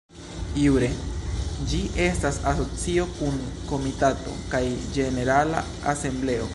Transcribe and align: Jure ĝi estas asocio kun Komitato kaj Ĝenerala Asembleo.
Jure 0.59 0.87
ĝi 1.73 1.81
estas 2.05 2.39
asocio 2.53 3.05
kun 3.19 3.37
Komitato 3.73 4.35
kaj 4.55 4.63
Ĝenerala 4.97 5.63
Asembleo. 5.95 6.49